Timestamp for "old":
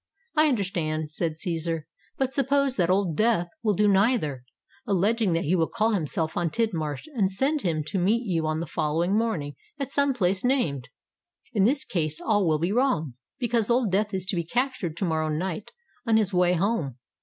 2.89-3.15, 13.69-13.91